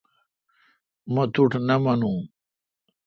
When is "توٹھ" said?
1.33-1.55